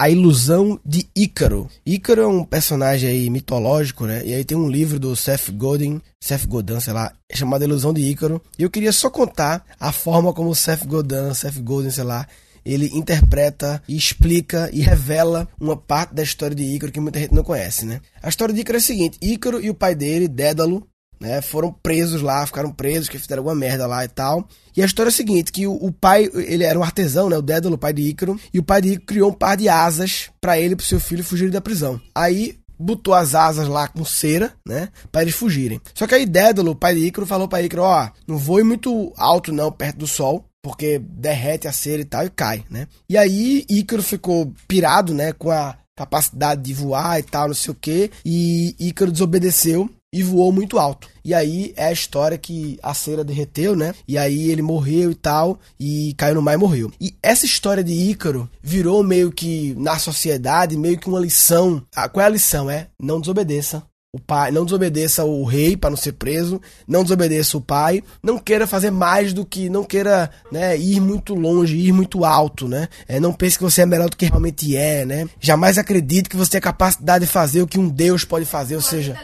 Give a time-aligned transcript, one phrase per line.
[0.00, 1.68] A Ilusão de Ícaro.
[1.84, 4.24] Ícaro é um personagem aí mitológico, né?
[4.24, 8.00] E aí tem um livro do Seth Godin, Seth Godin, sei lá, chamado Ilusão de
[8.00, 8.40] Ícaro.
[8.58, 12.26] E eu queria só contar a forma como Seth Godin, Seth Godin, sei lá,
[12.64, 17.34] ele interpreta e explica e revela uma parte da história de Ícaro que muita gente
[17.34, 18.00] não conhece, né?
[18.22, 20.88] A história de Ícaro é a seguinte: Ícaro e o pai dele, Dédalo,
[21.20, 24.48] né, foram presos lá, ficaram presos, que fizeram alguma merda lá e tal.
[24.74, 27.36] E a história é a seguinte, que o, o, pai, ele era um artesão, né,
[27.36, 29.68] o Dédalo, o pai de Ícaro, e o pai de Ícaro criou um par de
[29.68, 32.00] asas para ele e pro seu filho fugirem da prisão.
[32.14, 35.80] Aí botou as asas lá com cera, né, para eles fugirem.
[35.94, 38.62] Só que aí Dédalo, o pai de Ícaro, falou para Ícaro, ó, oh, não voe
[38.62, 42.86] muito alto não, perto do sol, porque derrete a cera e tal e cai, né?
[43.08, 47.72] E aí Ícaro ficou pirado, né, com a capacidade de voar e tal, não sei
[47.72, 51.08] o que, e Ícaro desobedeceu e voou muito alto.
[51.24, 53.94] E aí é a história que a cera derreteu, né?
[54.08, 56.90] E aí ele morreu e tal, e caiu no mar e morreu.
[57.00, 61.82] E essa história de Ícaro virou meio que na sociedade, meio que uma lição.
[61.94, 62.68] Ah, qual é a lição?
[62.70, 63.82] É não desobedeça.
[64.12, 68.40] O pai, não desobedeça o rei para não ser preso, não desobedeça o pai, não
[68.40, 72.88] queira fazer mais do que, não queira, né, ir muito longe, ir muito alto, né?
[73.06, 75.28] É, não pense que você é melhor do que realmente é, né?
[75.38, 78.74] Jamais acredite que você tem a capacidade de fazer o que um Deus pode fazer,
[78.74, 79.16] ou seja,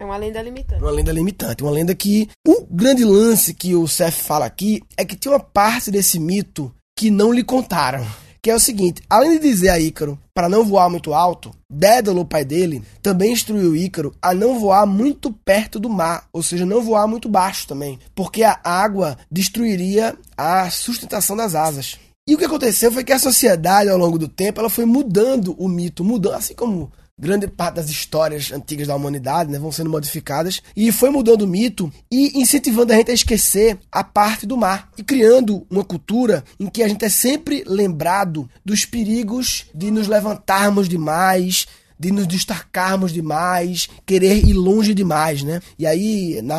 [0.00, 0.82] é uma lenda limitante.
[0.82, 1.62] Uma lenda limitante.
[1.62, 2.28] Uma lenda que.
[2.46, 6.74] O grande lance que o Seth fala aqui é que tem uma parte desse mito
[6.96, 8.04] que não lhe contaram.
[8.42, 12.24] Que é o seguinte: além de dizer a Ícaro para não voar muito alto, Dédalo,
[12.24, 16.82] pai dele, também instruiu Ícaro a não voar muito perto do mar, ou seja, não
[16.82, 21.98] voar muito baixo também, porque a água destruiria a sustentação das asas.
[22.26, 25.54] E o que aconteceu foi que a sociedade, ao longo do tempo, ela foi mudando
[25.58, 26.90] o mito, mudando, assim como
[27.20, 31.46] grande parte das histórias antigas da humanidade né, vão sendo modificadas e foi mudando o
[31.46, 36.42] mito e incentivando a gente a esquecer a parte do mar e criando uma cultura
[36.58, 41.68] em que a gente é sempre lembrado dos perigos de nos levantarmos demais,
[42.00, 45.60] de nos destacarmos demais, querer ir longe demais, né?
[45.78, 46.56] E aí, na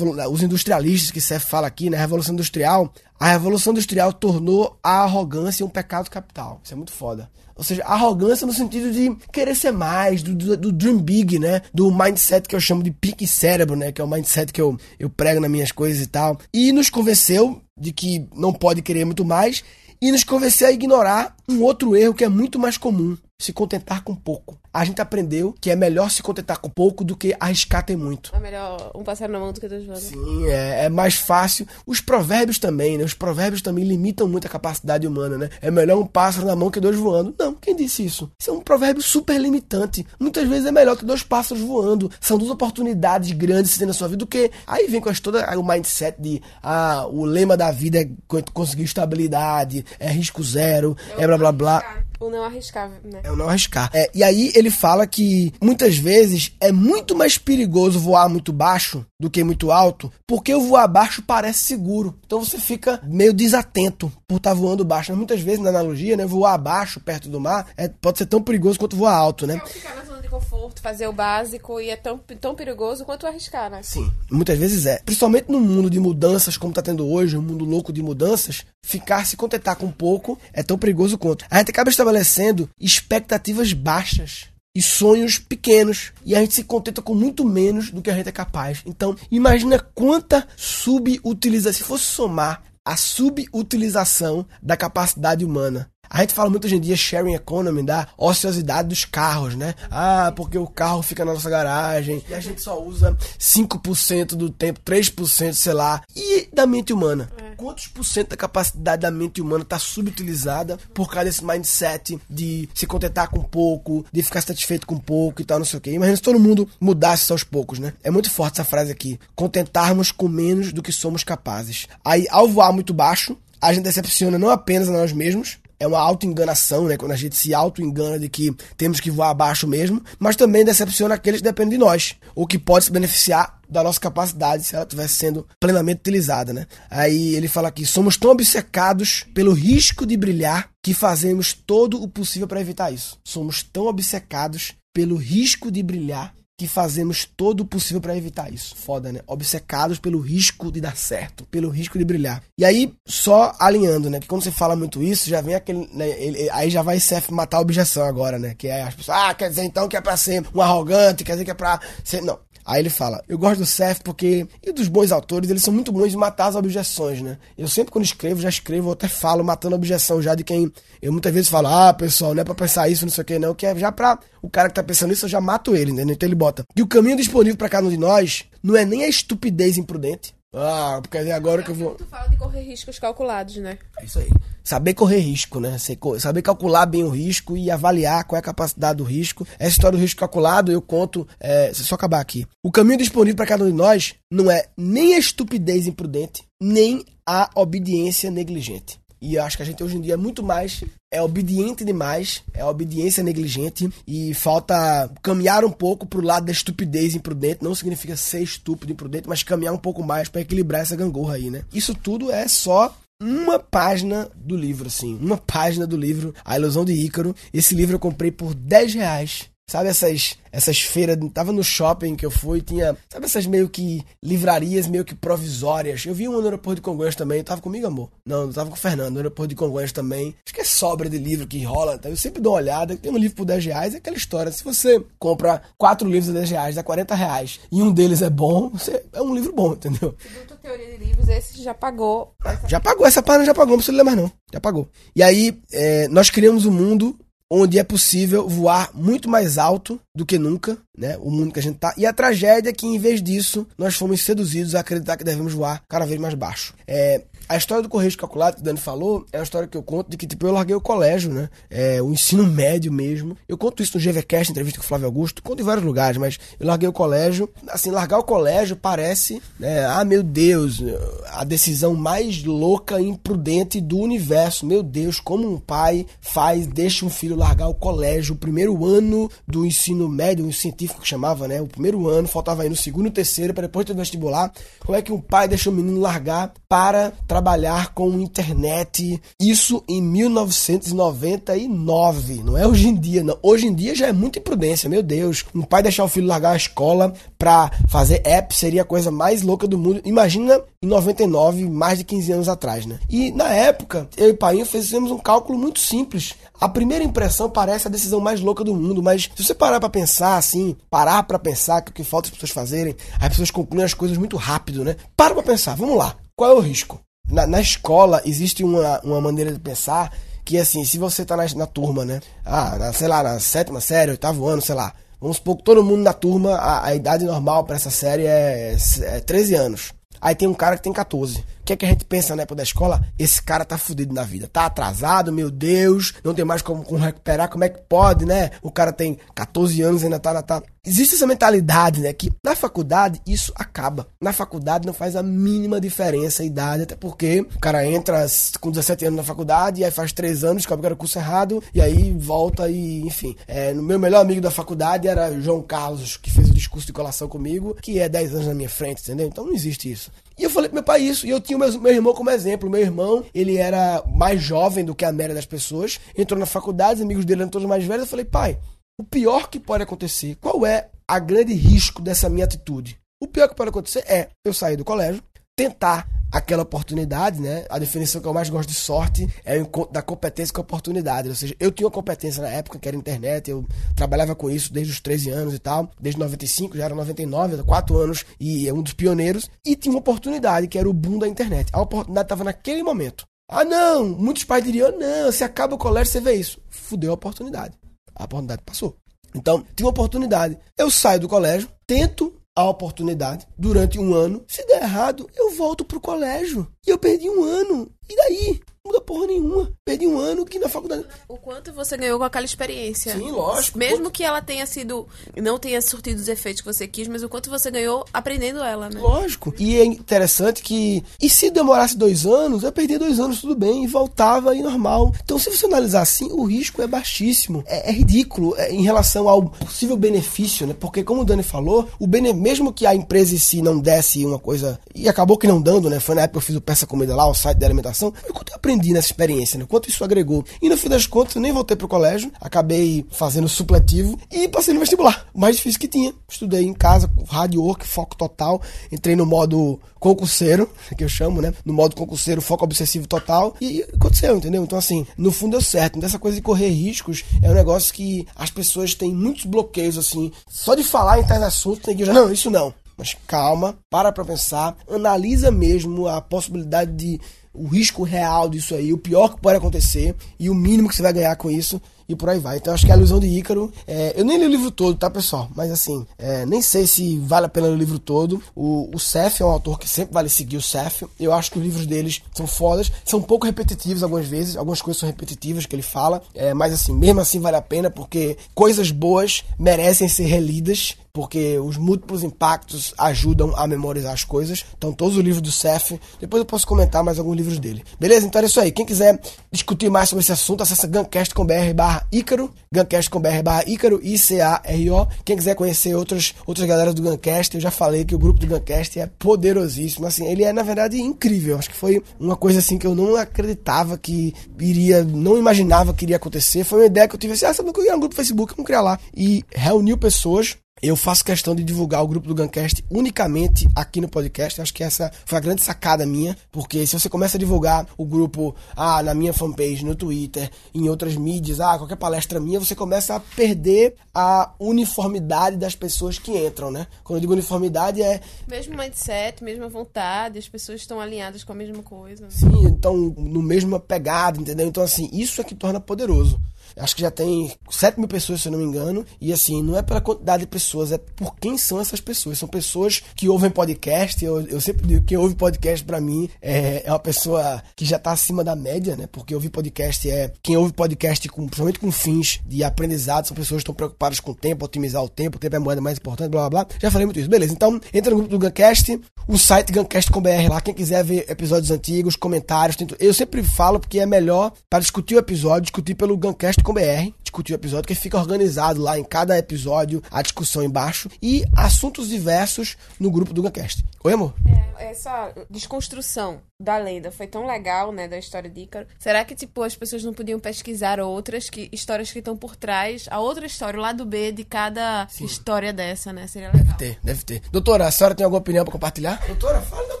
[0.27, 5.63] os industrialistas que você fala aqui, na Revolução Industrial, a Revolução Industrial tornou a arrogância
[5.63, 6.59] um pecado capital.
[6.63, 7.29] Isso é muito foda.
[7.55, 11.61] Ou seja, arrogância no sentido de querer ser mais, do, do, do, dream big, né?
[11.71, 13.91] Do mindset que eu chamo de pique cérebro, né?
[13.91, 16.39] Que é o mindset que eu, eu prego nas minhas coisas e tal.
[16.51, 19.63] E nos convenceu de que não pode querer muito mais
[20.01, 24.03] e nos convenceu a ignorar um outro erro que é muito mais comum, se contentar
[24.03, 24.60] com pouco.
[24.73, 28.33] A gente aprendeu que é melhor se contentar com pouco do que arriscar ter muito.
[28.33, 29.99] É melhor um pássaro na mão do que dois voando.
[29.99, 31.67] Sim, é, é, mais fácil.
[31.85, 33.03] Os provérbios também, né?
[33.03, 35.49] Os provérbios também limitam muito a capacidade humana, né?
[35.61, 37.35] É melhor um pássaro na mão que dois voando.
[37.37, 38.31] Não, quem disse isso?
[38.39, 40.05] Isso é um provérbio super limitante.
[40.19, 42.09] Muitas vezes é melhor que dois pássaros voando.
[42.19, 44.51] São duas oportunidades grandes que você tem na sua vida do que.
[44.65, 48.09] Aí vem com as, toda o mindset de ah, o lema da vida é
[48.53, 52.03] conseguir estabilidade, é risco zero, é blá blá blá.
[52.19, 53.21] O não arriscar, né?
[53.23, 53.89] É o não arriscar.
[53.93, 59.05] É, e aí ele fala que muitas vezes é muito mais perigoso voar muito baixo
[59.19, 62.17] do que muito alto, porque o voar baixo parece seguro.
[62.25, 65.11] Então você fica meio desatento por estar tá voando baixo.
[65.11, 68.41] Mas muitas vezes, na analogia, né, voar baixo, perto do mar, é, pode ser tão
[68.41, 69.61] perigoso quanto voar alto, né?
[69.65, 73.69] Ficar na zona de conforto, fazer o básico e é tão, tão perigoso quanto arriscar,
[73.69, 73.81] né?
[73.83, 74.99] Sim, muitas vezes é.
[75.03, 79.25] Principalmente no mundo de mudanças, como está tendo hoje, um mundo louco de mudanças, ficar
[79.25, 81.45] se contentar com pouco é tão perigoso quanto.
[81.49, 86.13] A gente acaba estabelecendo expectativas baixas e sonhos pequenos.
[86.25, 88.81] E a gente se contenta com muito menos do que a gente é capaz.
[88.85, 91.73] Então, imagina quanta subutilização.
[91.73, 96.97] Se fosse somar a subutilização da capacidade humana a gente fala muito hoje em dia
[96.97, 99.73] sharing economy, da ociosidade dos carros, né?
[99.89, 104.49] Ah, porque o carro fica na nossa garagem e a gente só usa 5% do
[104.49, 106.03] tempo, 3%, sei lá.
[106.13, 107.31] E da mente humana?
[107.37, 107.55] É.
[107.55, 112.67] Quantos por cento da capacidade da mente humana está subutilizada por causa desse mindset de
[112.73, 115.91] se contentar com pouco, de ficar satisfeito com pouco e tal, não sei o quê.
[115.91, 117.93] Imagina se todo mundo mudasse aos poucos, né?
[118.03, 119.17] É muito forte essa frase aqui.
[119.33, 121.87] Contentarmos com menos do que somos capazes.
[122.03, 125.97] Aí, ao voar muito baixo, a gente decepciona não apenas a nós mesmos, é uma
[125.97, 126.95] auto-enganação, né?
[126.95, 131.15] Quando a gente se auto-engana de que temos que voar abaixo mesmo, mas também decepciona
[131.15, 134.83] aqueles que dependem de nós, ou que pode se beneficiar da nossa capacidade se ela
[134.83, 136.67] estivesse sendo plenamente utilizada, né?
[136.87, 142.07] Aí ele fala aqui: somos tão obcecados pelo risco de brilhar que fazemos todo o
[142.07, 143.17] possível para evitar isso.
[143.23, 148.75] Somos tão obcecados pelo risco de brilhar que fazemos todo o possível para evitar isso.
[148.75, 149.21] Foda, né?
[149.25, 152.43] Obcecados pelo risco de dar certo, pelo risco de brilhar.
[152.55, 154.19] E aí, só alinhando, né?
[154.19, 155.89] Que quando você fala muito isso, já vem aquele.
[155.91, 156.07] Né?
[156.21, 158.53] Ele, aí já vai CF matar a objeção agora, né?
[158.55, 161.31] Que é as pessoas, ah, quer dizer então que é pra ser um arrogante, quer
[161.31, 162.21] dizer que é pra ser.
[162.21, 162.37] Não.
[162.65, 164.47] Aí ele fala: Eu gosto do Seth porque.
[164.63, 167.37] E dos bons autores, eles são muito bons em matar as objeções, né?
[167.57, 170.71] Eu sempre, quando escrevo, já escrevo, eu até falo, matando a objeção já de quem.
[171.01, 173.39] Eu muitas vezes falo: Ah, pessoal, não é pra pensar isso, não sei o que,
[173.39, 173.55] não.
[173.55, 174.19] Que é já pra.
[174.41, 176.13] O cara que tá pensando isso, eu já mato ele, entendeu?
[176.13, 176.65] Então ele bota.
[176.75, 180.33] E o caminho disponível para cada um de nós não é nem a estupidez imprudente.
[180.53, 181.95] Ah, porque agora que eu vou.
[181.95, 183.77] Tu fala de correr riscos calculados, né?
[183.97, 184.29] É isso aí.
[184.61, 185.77] Saber correr risco, né?
[186.19, 189.47] Saber calcular bem o risco e avaliar qual é a capacidade do risco.
[189.57, 191.25] Essa história do risco calculado eu conto.
[191.39, 192.45] É, se só acabar aqui.
[192.61, 197.05] O caminho disponível para cada um de nós não é nem a estupidez imprudente, nem
[197.25, 198.99] a obediência negligente.
[199.21, 200.83] E acho que a gente hoje em dia é muito mais
[201.13, 207.13] é obediente demais, é obediência negligente e falta caminhar um pouco pro lado da estupidez
[207.13, 207.63] imprudente.
[207.63, 211.49] Não significa ser estúpido imprudente, mas caminhar um pouco mais para equilibrar essa gangorra aí,
[211.49, 211.65] né?
[211.73, 215.15] Isso tudo é só uma página do livro, assim.
[215.21, 217.35] Uma página do livro, A Ilusão de Ícaro.
[217.53, 219.49] Esse livro eu comprei por 10 reais.
[219.71, 224.03] Sabe essas essas feiras, tava no shopping que eu fui, tinha, sabe essas meio que
[224.21, 226.05] livrarias meio que provisórias.
[226.05, 228.09] Eu vi uma no aeroporto de Congonhas também, tava comigo, amor?
[228.25, 230.35] Não, não tava com o Fernando, no aeroporto de Congonhas também.
[230.45, 232.09] Acho que é sobra de livro que rola, tá?
[232.09, 234.63] eu sempre dou uma olhada, tem um livro por 10 reais, é aquela história, se
[234.63, 238.69] você compra quatro livros a 10 reais, dá 40 reais, e um deles é bom,
[238.69, 240.13] você, é um livro bom, entendeu?
[240.19, 242.35] Segundo tua teoria de livros, esse já pagou.
[242.43, 242.67] Essa...
[242.67, 244.89] Já pagou, essa página já pagou, não precisa ler mais não, já pagou.
[245.15, 247.17] E aí, é, nós criamos um mundo
[247.53, 251.17] onde é possível voar muito mais alto do que nunca, né?
[251.19, 251.93] O mundo que a gente tá.
[251.97, 255.51] E a tragédia é que, em vez disso, nós fomos seduzidos a acreditar que devemos
[255.51, 256.73] voar cada vez mais baixo.
[256.87, 259.83] É, a história do Correio Calculado que o Dani falou é uma história que eu
[259.83, 261.49] conto de que, tipo, eu larguei o colégio, né?
[261.69, 263.37] É, o ensino médio mesmo.
[263.47, 266.39] Eu conto isso no GVCast, entrevista com o Flávio Augusto, conto em vários lugares, mas
[266.59, 267.49] eu larguei o colégio.
[267.67, 269.85] Assim, largar o colégio parece, né?
[269.85, 270.83] Ah, meu Deus,
[271.27, 274.65] a decisão mais louca e imprudente do universo.
[274.65, 279.29] Meu Deus, como um pai faz, deixa um filho largar o colégio, o primeiro ano
[279.47, 281.61] do ensino médio, o científico que chamava, né?
[281.61, 284.51] O primeiro ano, faltava aí no segundo terceiro, para depois ter vestibular.
[284.79, 289.21] Como é que um pai deixa o menino largar para trabalhar com internet?
[289.37, 293.37] Isso em 1999, não é hoje em dia, não.
[293.43, 295.43] Hoje em dia já é muita imprudência, meu Deus.
[295.53, 299.41] Um pai deixar o filho largar a escola para fazer app seria a coisa mais
[299.41, 299.99] louca do mundo.
[300.05, 303.01] Imagina em 99, mais de 15 anos atrás, né?
[303.09, 306.35] E na época, eu e o pai fizemos um cálculo muito simples.
[306.57, 309.89] A primeira impressão parece a decisão mais louca do mundo, mas se você parar para
[309.89, 313.83] pensar assim, parar para pensar que o que falta as pessoas fazerem, as pessoas concluem
[313.83, 314.95] as coisas muito rápido, né?
[315.17, 316.15] Para pra pensar, vamos lá.
[316.41, 316.99] Qual é o risco?
[317.29, 320.11] Na, na escola existe uma, uma maneira de pensar
[320.43, 322.19] que assim, se você tá na, na turma, né?
[322.43, 324.91] Ah, na, sei lá, na sétima série, oitavo ano, sei lá.
[325.19, 328.75] Vamos supor que todo mundo na turma, a, a idade normal para essa série é,
[329.01, 329.93] é 13 anos.
[330.21, 331.39] Aí tem um cara que tem 14.
[331.39, 333.03] O que é que a gente pensa na época da escola?
[333.17, 334.47] Esse cara tá fudido na vida.
[334.47, 337.49] Tá atrasado, meu Deus, não tem mais como, como recuperar.
[337.49, 338.51] Como é que pode, né?
[338.61, 340.61] O cara tem 14 anos e ainda tá, tá.
[340.83, 342.11] Existe essa mentalidade, né?
[342.11, 344.07] Que na faculdade isso acaba.
[344.19, 348.25] Na faculdade não faz a mínima diferença a idade, até porque o cara entra
[348.59, 351.19] com 17 anos na faculdade e aí faz 3 anos, descobre que era o curso
[351.19, 353.35] errado, e aí volta e, enfim.
[353.47, 357.27] É, meu melhor amigo da faculdade era João Carlos, que fez o discurso de colação
[357.27, 359.27] comigo, que é 10 anos na minha frente, entendeu?
[359.27, 360.11] Então não existe isso.
[360.35, 362.31] E eu falei pro meu pai isso, e eu tinha o meu, meu irmão como
[362.31, 362.67] exemplo.
[362.67, 366.95] Meu irmão, ele era mais jovem do que a média das pessoas, entrou na faculdade,
[366.95, 368.05] os amigos dele eram todos mais velhos.
[368.05, 368.57] Eu falei, pai,
[369.01, 372.99] o pior que pode acontecer, qual é a grande risco dessa minha atitude?
[373.19, 375.23] O pior que pode acontecer é eu sair do colégio,
[375.55, 377.65] tentar aquela oportunidade, né?
[377.67, 380.63] A definição que eu mais gosto de sorte é o encontro da competência com a
[380.63, 381.29] oportunidade.
[381.29, 383.65] Ou seja, eu tinha uma competência na época, que era internet, eu
[383.95, 387.97] trabalhava com isso desde os 13 anos e tal, desde 95, já era 99, 4
[387.97, 391.27] anos, e é um dos pioneiros, e tinha uma oportunidade, que era o boom da
[391.27, 391.71] internet.
[391.73, 393.25] A oportunidade estava naquele momento.
[393.49, 394.07] Ah, não!
[394.07, 396.61] Muitos pais diriam, não, se acaba o colégio, você vê isso.
[396.69, 397.80] Fudeu a oportunidade.
[398.15, 398.95] A oportunidade passou.
[399.33, 400.57] Então, tinha uma oportunidade.
[400.77, 404.43] Eu saio do colégio, tento a oportunidade durante um ano.
[404.47, 406.67] Se der errado, eu volto pro colégio.
[406.85, 407.89] E eu perdi um ano.
[408.09, 408.61] E daí?
[408.83, 409.71] Não muda porra nenhuma.
[409.85, 411.05] Perdi um ano que na faculdade.
[411.27, 413.15] O quanto você ganhou com aquela experiência.
[413.15, 413.77] Sim, lógico.
[413.77, 414.11] Mesmo quanto...
[414.11, 415.07] que ela tenha sido.
[415.37, 418.89] Não tenha surtido os efeitos que você quis, mas o quanto você ganhou aprendendo ela,
[418.89, 418.99] né?
[418.99, 419.53] Lógico.
[419.59, 421.03] E é interessante que.
[421.21, 425.13] E se demorasse dois anos, eu perdia dois anos, tudo bem, e voltava e normal.
[425.23, 427.63] Então, se você analisar assim, o risco é baixíssimo.
[427.67, 430.75] É, é ridículo é, em relação ao possível benefício, né?
[430.79, 432.33] Porque, como o Dani falou, o bene...
[432.33, 434.79] mesmo que a empresa em si não desse uma coisa.
[434.95, 435.99] E acabou que não dando, né?
[435.99, 438.11] Foi na época que eu fiz o Peça Comida lá, o site da alimentação.
[438.27, 439.65] Eu aprendi aprendi nessa experiência, né?
[439.67, 440.45] Quanto isso agregou.
[440.61, 444.73] E no fim das contas, eu nem voltei pro colégio, acabei fazendo supletivo e passei
[444.73, 445.27] no vestibular.
[445.33, 446.13] O mais difícil que tinha.
[446.29, 448.61] Estudei em casa, rádio work, foco total.
[448.91, 451.53] Entrei no modo concurseiro, que eu chamo, né?
[451.65, 453.55] No modo concurseiro, foco obsessivo total.
[453.59, 454.63] E aconteceu, entendeu?
[454.63, 455.97] Então, assim, no fundo deu certo.
[455.97, 459.97] Então, essa coisa de correr riscos é um negócio que as pessoas têm muitos bloqueios,
[459.97, 460.31] assim.
[460.49, 462.73] Só de falar em tais assuntos, tem que já, não, isso não.
[462.97, 467.19] Mas calma, para pra pensar, analisa mesmo a possibilidade de
[467.53, 471.01] o risco real disso aí, o pior que pode acontecer e o mínimo que você
[471.01, 471.81] vai ganhar com isso
[472.13, 472.57] e por aí vai.
[472.57, 473.71] Então acho que a ilusão de Ícaro.
[473.87, 475.49] É, eu nem li o livro todo, tá, pessoal?
[475.55, 478.41] Mas assim, é, nem sei se vale a pena ler o livro todo.
[478.55, 481.03] O, o Seth é um autor que sempre vale seguir o Seth.
[481.19, 484.81] Eu acho que os livros deles são fodas, são um pouco repetitivos algumas vezes, algumas
[484.81, 488.37] coisas são repetitivas que ele fala, é, mas assim, mesmo assim vale a pena porque
[488.53, 494.65] coisas boas merecem ser relidas porque os múltiplos impactos ajudam a memorizar as coisas.
[494.77, 495.99] Então, todos os livros do Cef.
[496.19, 497.83] Depois eu posso comentar mais alguns livros dele.
[497.99, 498.25] Beleza?
[498.25, 498.71] Então é isso aí.
[498.71, 499.19] Quem quiser
[499.51, 502.51] discutir mais sobre esse assunto, acessa gancast.com.br barra Ícaro.
[502.73, 505.07] Gancast.com.br barra Ícaro, I-C-A-R-O.
[505.23, 508.47] Quem quiser conhecer outros, outras galeras do Gancast, eu já falei que o grupo do
[508.47, 510.07] Gancast é poderosíssimo.
[510.07, 511.57] Assim, ele é, na verdade, incrível.
[511.57, 516.05] Acho que foi uma coisa assim que eu não acreditava que iria, não imaginava que
[516.05, 516.63] iria acontecer.
[516.63, 518.13] Foi uma ideia que eu tive assim, ah, sabe o que eu ia um grupo
[518.13, 518.99] do Facebook, vamos criar lá.
[519.15, 524.09] E reuniu pessoas eu faço questão de divulgar o grupo do Guncast unicamente aqui no
[524.09, 524.61] podcast.
[524.61, 528.03] Acho que essa foi a grande sacada minha, porque se você começa a divulgar o
[528.03, 532.73] grupo ah, na minha fanpage, no Twitter, em outras mídias, ah, qualquer palestra minha, você
[532.73, 536.87] começa a perder a uniformidade das pessoas que entram, né?
[537.03, 538.19] Quando eu digo uniformidade é.
[538.47, 542.23] Mesmo mindset, mesma vontade, as pessoas estão alinhadas com a mesma coisa.
[542.23, 542.29] Né?
[542.31, 544.67] Sim, então no mesmo pegada, entendeu?
[544.67, 546.39] Então, assim, isso é que torna poderoso.
[546.77, 549.05] Acho que já tem 7 mil pessoas, se eu não me engano.
[549.19, 552.39] E assim, não é pela quantidade de pessoas, é por quem são essas pessoas.
[552.39, 554.23] São pessoas que ouvem podcast.
[554.23, 557.85] Eu, eu sempre digo que quem ouve podcast para mim é, é uma pessoa que
[557.85, 559.07] já tá acima da média, né?
[559.11, 560.31] Porque ouvir podcast é.
[560.41, 564.31] Quem ouve podcast, com, principalmente com fins de aprendizado, são pessoas que estão preocupadas com
[564.31, 566.75] o tempo, otimizar o tempo, o tempo é a moeda mais importante, blá blá blá.
[566.79, 567.29] Já falei muito isso.
[567.29, 570.61] Beleza, então entra no grupo do Guncast, o site guncast.com.br lá.
[570.61, 572.95] Quem quiser ver episódios antigos, comentários, tento...
[572.99, 577.53] eu sempre falo porque é melhor para discutir o episódio, discutir pelo Guncast podcast.com.br, discutir
[577.53, 582.77] o episódio, que fica organizado lá em cada episódio, a discussão embaixo, e assuntos diversos
[582.99, 583.83] no grupo do Gacast.
[584.03, 584.33] Oi, amor?
[584.77, 588.87] É, essa desconstrução da lenda foi tão legal, né, da história de Ícaro.
[588.99, 593.05] Será que, tipo, as pessoas não podiam pesquisar outras que, histórias que estão por trás,
[593.09, 595.25] a outra história, o lado B de cada Sim.
[595.25, 596.27] história dessa, né?
[596.27, 596.77] Seria legal.
[596.77, 597.41] Deve ter, deve ter.
[597.51, 599.25] Doutora, a senhora tem alguma opinião para compartilhar?
[599.25, 600.00] Doutora, fala, doutora.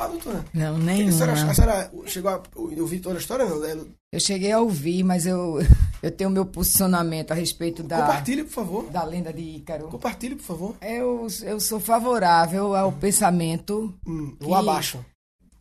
[0.00, 0.44] Falar, doutora.
[0.54, 1.08] Não, nem.
[1.08, 3.86] A senhora, a senhora chegou a ouvir toda a história, não?
[4.10, 5.58] Eu cheguei a ouvir, mas eu,
[6.02, 8.00] eu tenho meu posicionamento a respeito da.
[8.00, 8.90] Compartilhe, por favor.
[8.90, 9.88] Da lenda de Ícaro.
[9.88, 10.74] Compartilhe, por favor.
[10.80, 13.94] Eu, eu sou favorável ao pensamento.
[14.06, 15.04] Hum, que, abaixo.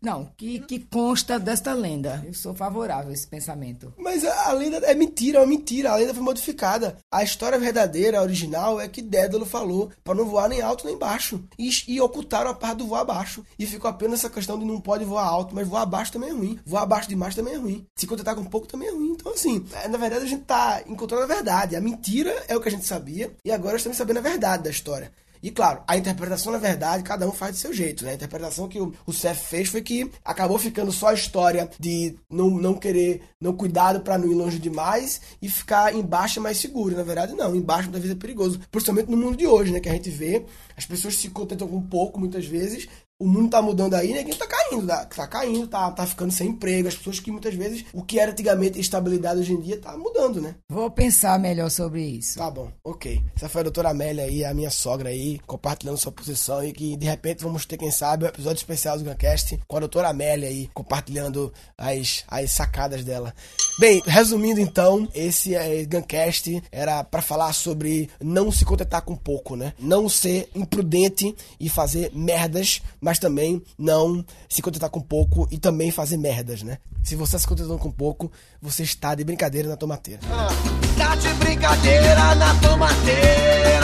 [0.01, 2.23] Não, que, que consta desta lenda.
[2.25, 3.93] Eu sou favorável a esse pensamento.
[3.97, 5.91] Mas a, a, lenda é mentira, é uma mentira.
[5.91, 6.97] A lenda foi modificada.
[7.11, 10.97] A história verdadeira, a original, é que Dédalo falou para não voar nem alto nem
[10.97, 11.43] baixo.
[11.57, 13.43] E, e ocultaram a parte do voar baixo.
[13.57, 16.33] E ficou apenas essa questão de não pode voar alto, mas voar baixo também é
[16.33, 16.59] ruim.
[16.65, 17.85] Voar baixo demais também é ruim.
[17.95, 19.11] Se contentar com pouco também é ruim.
[19.11, 21.75] Então, assim, é, na verdade a gente tá encontrando a verdade.
[21.75, 24.69] A mentira é o que a gente sabia e agora estamos sabendo a verdade da
[24.69, 25.11] história.
[25.41, 28.11] E claro, a interpretação, na verdade, cada um faz do seu jeito, né?
[28.11, 32.15] A interpretação que o, o Seth fez foi que acabou ficando só a história de
[32.29, 36.95] não, não querer, não cuidado para não ir longe demais e ficar embaixo mais seguro.
[36.95, 37.55] Na verdade, não.
[37.55, 38.59] Embaixo muitas vezes é perigoso.
[38.69, 39.79] Principalmente no mundo de hoje, né?
[39.79, 42.87] Que a gente vê, as pessoas se contentam com pouco, muitas vezes,
[43.19, 46.49] o mundo tá mudando aí, ninguém tá caindo, tá, tá caindo, tá, tá ficando sem
[46.49, 46.87] emprego.
[46.87, 50.39] As pessoas que muitas vezes o que era antigamente estabilidade hoje em dia tá mudando,
[50.41, 50.55] né?
[50.69, 52.39] Vou pensar melhor sobre isso.
[52.39, 53.21] Tá bom, ok.
[53.35, 56.95] Essa foi a doutora Amélia aí, a minha sogra aí, compartilhando sua posição e que
[56.95, 60.47] de repente vamos ter, quem sabe, um episódio especial do Guncast com a doutora Amélia
[60.47, 63.33] aí, compartilhando as, as sacadas dela.
[63.79, 69.55] Bem, resumindo então, esse é, Guncast era para falar sobre não se contentar com pouco,
[69.55, 69.71] né?
[69.79, 75.91] Não ser imprudente e fazer merdas, mas também não se contentar com pouco e também
[75.91, 76.77] fazer merdas, né?
[77.01, 78.29] Se você está se contentando com pouco,
[78.61, 80.19] você está de brincadeira na tomateira.
[80.29, 80.49] Ah,
[80.97, 83.79] tá de brincadeira na tomateira.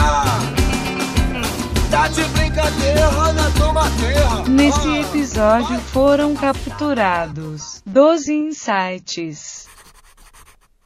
[1.90, 4.50] Tá de brincadeira na tomateira.
[4.50, 9.45] Nesse episódio foram capturados 12 insights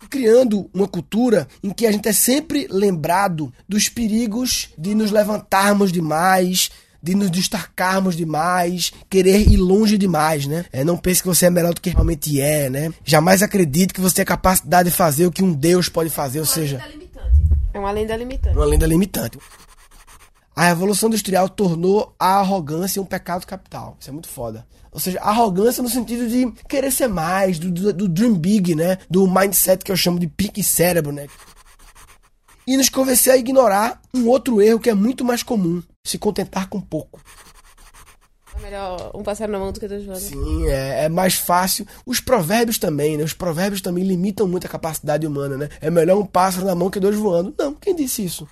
[0.09, 5.91] criando uma cultura em que a gente é sempre lembrado dos perigos de nos levantarmos
[5.91, 10.65] demais, de nos destacarmos demais, querer ir longe demais, né?
[10.71, 12.91] É, não pense que você é melhor do que realmente é, né?
[13.05, 16.39] Jamais acredite que você tem a capacidade de fazer o que um Deus pode fazer,
[16.39, 16.83] ou seja...
[17.73, 18.55] É uma lenda limitante.
[18.55, 19.37] Uma lenda limitante.
[20.59, 23.95] A Revolução Industrial tornou a arrogância um pecado capital.
[23.97, 24.67] Isso é muito foda.
[24.91, 28.97] Ou seja, arrogância no sentido de querer ser mais, do, do, do dream big, né?
[29.09, 31.27] Do mindset que eu chamo de pique cérebro, né?
[32.67, 36.67] E nos convencer a ignorar um outro erro que é muito mais comum: se contentar
[36.67, 37.21] com pouco.
[38.57, 40.19] É melhor um pássaro na mão do que dois voando.
[40.19, 41.87] Sim, é, é, mais fácil.
[42.05, 43.23] Os provérbios também, né?
[43.23, 45.69] Os provérbios também limitam muito a capacidade humana, né?
[45.79, 47.55] É melhor um pássaro na mão que dois voando.
[47.57, 48.45] Não, quem disse isso?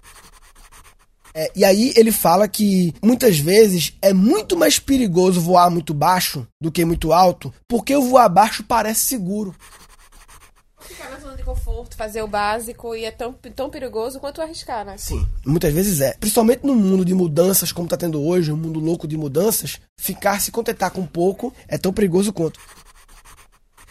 [1.40, 6.48] É, e aí ele fala que muitas vezes é muito mais perigoso voar muito baixo
[6.60, 9.56] do que muito alto, porque o voar baixo parece seguro.
[10.80, 14.84] Ficar na zona de conforto, fazer o básico e é tão, tão perigoso quanto arriscar,
[14.84, 14.98] né?
[14.98, 16.14] Sim, muitas vezes é.
[16.14, 20.42] Principalmente no mundo de mudanças como está tendo hoje, um mundo louco de mudanças, ficar
[20.42, 22.60] se contentar com pouco é tão perigoso quanto.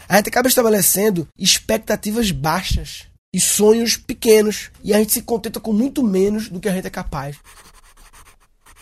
[0.09, 4.71] A gente acaba estabelecendo expectativas baixas e sonhos pequenos.
[4.83, 7.37] E a gente se contenta com muito menos do que a gente é capaz.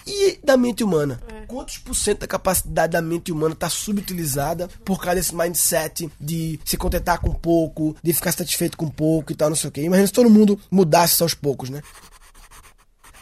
[0.08, 1.20] E da mente humana?
[1.28, 1.46] É.
[1.48, 6.60] Quantos por cento da capacidade da mente humana está subutilizada por causa desse mindset de
[6.64, 9.82] se contentar com pouco, de ficar satisfeito com pouco e tal, não sei o quê.
[9.82, 11.82] Imagina se todo mundo mudasse aos poucos, né?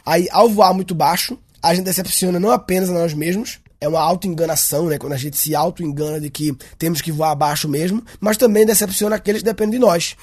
[0.05, 4.01] Aí, ao voar muito baixo, a gente decepciona não apenas a nós mesmos, é uma
[4.01, 4.97] auto-enganação, né?
[4.97, 9.15] Quando a gente se auto-engana de que temos que voar abaixo mesmo, mas também decepciona
[9.15, 10.17] aqueles que dependem de nós.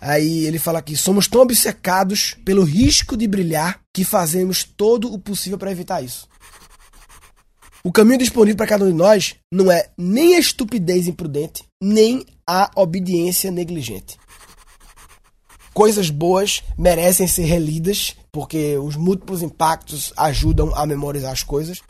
[0.00, 5.18] Aí ele fala aqui: somos tão obcecados pelo risco de brilhar que fazemos todo o
[5.18, 6.28] possível para evitar isso.
[7.82, 12.24] O caminho disponível para cada um de nós não é nem a estupidez imprudente, nem
[12.46, 14.18] a obediência negligente.
[15.72, 21.80] Coisas boas merecem ser relidas, porque os múltiplos impactos ajudam a memorizar as coisas.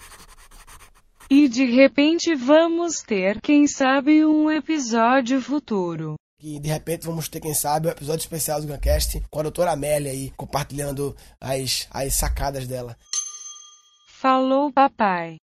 [1.31, 6.17] E de repente vamos ter, quem sabe, um episódio futuro.
[6.41, 9.73] E de repente vamos ter, quem sabe, um episódio especial do Guncast com a doutora
[9.73, 12.97] Amélia aí, compartilhando as, as sacadas dela.
[14.07, 15.39] Falou, papai.